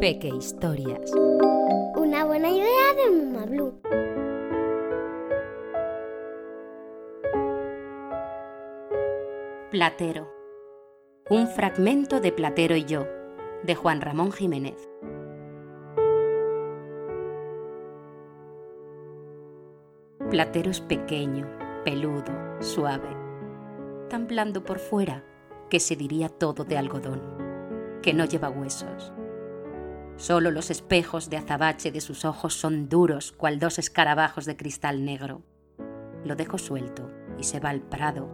Peque 0.00 0.28
Historias. 0.28 1.10
Una 1.96 2.24
buena 2.24 2.50
idea 2.50 2.94
de 2.96 3.10
Muma 3.10 3.44
Blue. 3.44 3.80
Platero. 9.70 10.32
Un 11.28 11.48
fragmento 11.48 12.20
de 12.20 12.32
Platero 12.32 12.76
y 12.76 12.84
yo, 12.84 13.06
de 13.62 13.74
Juan 13.74 14.00
Ramón 14.00 14.32
Jiménez. 14.32 14.88
Platero 20.30 20.70
es 20.70 20.80
pequeño, 20.80 21.46
peludo, 21.84 22.60
suave, 22.60 23.08
tan 24.08 24.26
blando 24.26 24.64
por 24.64 24.78
fuera 24.78 25.24
que 25.68 25.80
se 25.80 25.96
diría 25.96 26.28
todo 26.28 26.64
de 26.64 26.78
algodón, 26.78 27.20
que 28.02 28.14
no 28.14 28.24
lleva 28.24 28.50
huesos. 28.50 29.12
Solo 30.16 30.50
los 30.50 30.70
espejos 30.70 31.30
de 31.30 31.36
azabache 31.36 31.92
de 31.92 32.00
sus 32.00 32.24
ojos 32.24 32.54
son 32.54 32.88
duros, 32.88 33.32
cual 33.32 33.60
dos 33.60 33.78
escarabajos 33.78 34.46
de 34.46 34.56
cristal 34.56 35.04
negro. 35.04 35.42
Lo 36.24 36.34
dejo 36.34 36.58
suelto 36.58 37.10
y 37.38 37.44
se 37.44 37.60
va 37.60 37.70
al 37.70 37.82
prado 37.82 38.28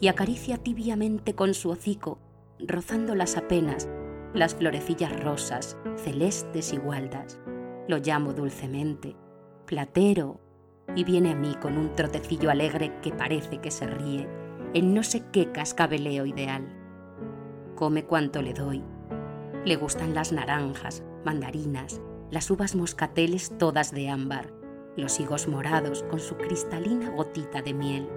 y 0.00 0.08
acaricia 0.08 0.56
tibiamente 0.56 1.34
con 1.34 1.54
su 1.54 1.70
hocico, 1.70 2.18
rozándolas 2.58 3.36
apenas, 3.36 3.88
las 4.32 4.54
florecillas 4.54 5.18
rosas, 5.20 5.76
celestes 5.96 6.72
y 6.72 6.78
gualdas. 6.78 7.38
Lo 7.88 7.98
llamo 7.98 8.32
dulcemente, 8.32 9.16
platero, 9.66 10.40
y 10.94 11.04
viene 11.04 11.32
a 11.32 11.34
mí 11.34 11.54
con 11.60 11.76
un 11.76 11.94
trotecillo 11.94 12.50
alegre 12.50 12.98
que 13.02 13.12
parece 13.12 13.58
que 13.58 13.70
se 13.70 13.86
ríe 13.86 14.47
en 14.74 14.94
no 14.94 15.02
sé 15.02 15.24
qué 15.32 15.50
cascabeleo 15.50 16.26
ideal. 16.26 16.68
Come 17.74 18.04
cuanto 18.04 18.42
le 18.42 18.52
doy. 18.52 18.82
Le 19.64 19.76
gustan 19.76 20.14
las 20.14 20.32
naranjas, 20.32 21.02
mandarinas, 21.24 22.00
las 22.30 22.50
uvas 22.50 22.74
moscateles 22.74 23.56
todas 23.58 23.92
de 23.92 24.08
ámbar, 24.08 24.52
los 24.96 25.20
higos 25.20 25.48
morados 25.48 26.02
con 26.10 26.20
su 26.20 26.36
cristalina 26.36 27.10
gotita 27.10 27.62
de 27.62 27.72
miel. 27.72 28.08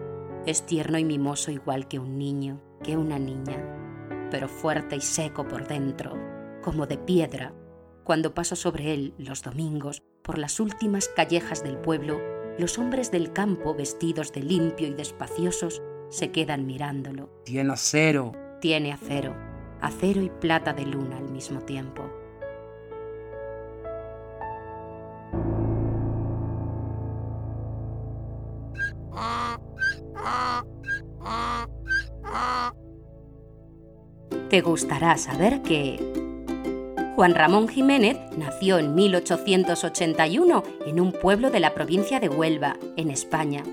Es 0.45 0.65
tierno 0.65 0.97
y 0.97 1.05
mimoso 1.05 1.51
igual 1.51 1.87
que 1.87 1.99
un 1.99 2.17
niño, 2.17 2.61
que 2.83 2.97
una 2.97 3.19
niña, 3.19 4.27
pero 4.29 4.49
fuerte 4.49 4.95
y 4.95 5.01
seco 5.01 5.47
por 5.47 5.67
dentro, 5.67 6.17
como 6.61 6.85
de 6.85 6.97
piedra. 6.97 7.53
Cuando 8.03 8.33
paso 8.33 8.55
sobre 8.55 8.93
él 8.93 9.13
los 9.17 9.41
domingos 9.43 10.03
por 10.21 10.37
las 10.37 10.59
últimas 10.59 11.07
callejas 11.07 11.63
del 11.63 11.77
pueblo, 11.77 12.19
los 12.57 12.77
hombres 12.77 13.11
del 13.11 13.31
campo 13.31 13.73
vestidos 13.73 14.33
de 14.33 14.43
limpio 14.43 14.87
y 14.87 14.93
despaciosos 14.93 15.81
se 16.11 16.29
quedan 16.29 16.67
mirándolo. 16.67 17.29
Tiene 17.45 17.73
acero. 17.73 18.33
Tiene 18.59 18.93
acero, 18.93 19.33
acero 19.81 20.21
y 20.21 20.29
plata 20.29 20.73
de 20.73 20.85
luna 20.85 21.17
al 21.17 21.31
mismo 21.31 21.61
tiempo. 21.61 22.03
Te 34.49 34.61
gustará 34.61 35.17
saber 35.17 35.61
que 35.61 35.97
Juan 37.15 37.33
Ramón 37.33 37.69
Jiménez 37.69 38.17
nació 38.37 38.79
en 38.79 38.93
1881 38.95 40.63
en 40.85 40.99
un 40.99 41.13
pueblo 41.13 41.49
de 41.49 41.61
la 41.61 41.73
provincia 41.73 42.19
de 42.19 42.27
Huelva, 42.27 42.77
en 42.97 43.09
España. 43.09 43.63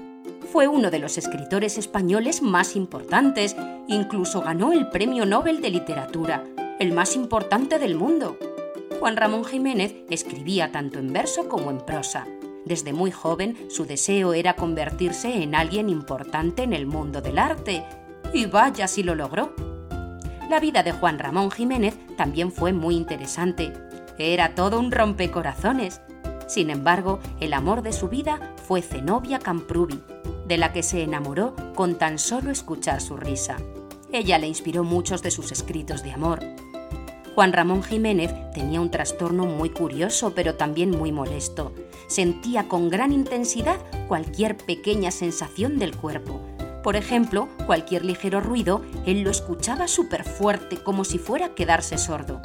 Fue 0.52 0.66
uno 0.66 0.91
de 0.91 0.98
los 0.98 1.18
escritores 1.18 1.77
españoles 1.77 2.41
más 2.41 2.74
importantes, 2.74 3.54
incluso 3.86 4.41
ganó 4.41 4.72
el 4.72 4.88
Premio 4.88 5.27
Nobel 5.27 5.60
de 5.60 5.68
Literatura, 5.68 6.42
el 6.78 6.92
más 6.92 7.16
importante 7.16 7.78
del 7.78 7.96
mundo. 7.96 8.38
Juan 8.98 9.18
Ramón 9.18 9.44
Jiménez 9.44 9.94
escribía 10.08 10.72
tanto 10.72 10.98
en 10.98 11.12
verso 11.12 11.50
como 11.50 11.70
en 11.70 11.78
prosa. 11.78 12.27
Desde 12.64 12.94
muy 12.94 13.10
joven 13.10 13.58
su 13.68 13.84
deseo 13.84 14.33
era 14.33 14.56
convertirse 14.56 15.42
en 15.42 15.55
alguien 15.55 15.90
importante 15.90 16.62
en 16.62 16.73
el 16.73 16.86
mundo 16.86 17.20
del 17.20 17.39
arte. 17.39 17.84
Y 18.33 18.46
vaya 18.46 18.89
si 18.89 19.02
lo 19.02 19.14
logró. 19.14 19.55
La 20.48 20.61
vida 20.61 20.83
de 20.83 20.92
Juan 20.92 21.18
Ramón 21.18 21.50
Jiménez 21.50 21.98
también 22.17 22.52
fue 22.52 22.73
muy 22.73 22.96
interesante. 22.96 23.74
Era 24.17 24.55
todo 24.55 24.80
un 24.80 24.92
rompecorazones. 24.92 26.00
Sin 26.46 26.70
embargo, 26.70 27.20
el 27.39 27.52
amor 27.52 27.83
de 27.83 27.92
su 27.92 28.08
vida 28.08 28.55
fue 28.67 28.80
Zenobia 28.80 29.39
Camprubi, 29.39 30.02
de 30.48 30.57
la 30.57 30.73
que 30.73 30.83
se 30.83 31.03
enamoró 31.03 31.55
con 31.75 31.97
tan 31.97 32.19
solo 32.19 32.51
escuchar 32.51 33.01
su 33.01 33.17
risa. 33.17 33.59
Ella 34.11 34.39
le 34.39 34.48
inspiró 34.48 34.83
muchos 34.83 35.23
de 35.23 35.31
sus 35.31 35.53
escritos 35.53 36.03
de 36.03 36.13
amor. 36.13 36.41
Juan 37.35 37.53
Ramón 37.53 37.83
Jiménez 37.83 38.33
tenía 38.53 38.81
un 38.81 38.91
trastorno 38.91 39.47
muy 39.47 39.70
curioso, 39.70 40.33
pero 40.35 40.57
también 40.57 40.91
muy 40.91 41.13
molesto. 41.13 41.73
Sentía 42.09 42.67
con 42.67 42.89
gran 42.89 43.13
intensidad 43.13 43.79
cualquier 44.09 44.57
pequeña 44.57 45.11
sensación 45.11 45.79
del 45.79 45.95
cuerpo, 45.95 46.41
por 46.83 46.97
ejemplo, 46.97 47.48
cualquier 47.67 48.05
ligero 48.05 48.41
ruido, 48.41 48.83
él 49.05 49.23
lo 49.23 49.30
escuchaba 49.30 49.89
súper 49.89 50.25
fuerte, 50.25 50.79
como 50.79 51.05
si 51.05 51.19
fuera 51.19 51.55
quedarse 51.55 51.98
sordo. 51.98 52.41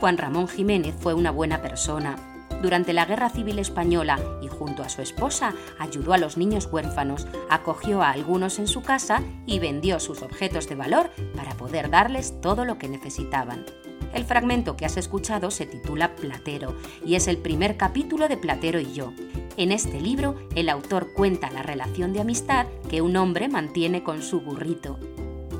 Juan 0.00 0.18
Ramón 0.18 0.48
Jiménez 0.48 0.96
fue 0.98 1.14
una 1.14 1.30
buena 1.30 1.60
persona. 1.60 2.16
Durante 2.62 2.92
la 2.92 3.04
Guerra 3.04 3.30
Civil 3.30 3.58
Española 3.60 4.18
y 4.42 4.48
junto 4.48 4.82
a 4.82 4.88
su 4.88 5.00
esposa 5.00 5.54
ayudó 5.78 6.12
a 6.12 6.18
los 6.18 6.36
niños 6.36 6.68
huérfanos, 6.70 7.26
acogió 7.48 8.02
a 8.02 8.10
algunos 8.10 8.58
en 8.58 8.66
su 8.66 8.82
casa 8.82 9.22
y 9.46 9.60
vendió 9.60 10.00
sus 10.00 10.22
objetos 10.22 10.68
de 10.68 10.74
valor 10.74 11.10
para 11.36 11.54
poder 11.56 11.88
darles 11.88 12.40
todo 12.40 12.64
lo 12.64 12.78
que 12.78 12.88
necesitaban. 12.88 13.64
El 14.12 14.24
fragmento 14.24 14.76
que 14.76 14.86
has 14.86 14.96
escuchado 14.96 15.50
se 15.50 15.66
titula 15.66 16.16
Platero 16.16 16.74
y 17.04 17.14
es 17.14 17.28
el 17.28 17.38
primer 17.38 17.76
capítulo 17.76 18.26
de 18.26 18.36
Platero 18.36 18.80
y 18.80 18.92
yo. 18.92 19.12
En 19.56 19.70
este 19.70 20.00
libro, 20.00 20.36
el 20.56 20.68
autor 20.68 21.12
cuenta 21.12 21.50
la 21.50 21.62
relación 21.62 22.12
de 22.12 22.20
amistad 22.20 22.66
que 22.90 23.02
un 23.02 23.16
hombre 23.16 23.48
mantiene 23.48 24.02
con 24.02 24.22
su 24.22 24.40
burrito. 24.40 24.98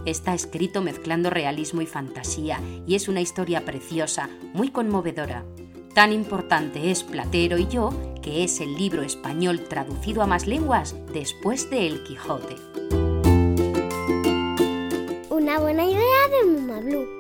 Está 0.05 0.35
escrito 0.35 0.81
mezclando 0.81 1.31
realismo 1.31 1.83
y 1.83 1.87
fantasía 1.87 2.61
y 2.87 2.95
es 2.95 3.09
una 3.09 3.21
historia 3.21 3.65
preciosa, 3.65 4.31
muy 4.55 4.71
conmovedora. 4.71 5.45
Tan 5.99 6.13
importante 6.13 6.93
es 6.93 7.03
Platero 7.03 7.59
y 7.59 7.67
yo 7.67 7.91
que 8.23 8.45
es 8.45 8.61
el 8.61 8.77
libro 8.77 9.03
español 9.03 9.65
traducido 9.69 10.23
a 10.23 10.29
más 10.29 10.47
lenguas 10.47 10.95
después 11.13 11.71
de 11.71 11.89
El 11.89 12.05
Quijote. 12.05 12.55
Una 15.29 15.59
buena 15.59 15.85
idea 15.85 16.29
de 16.31 16.51
Muma 16.53 16.79
Blue. 16.79 17.18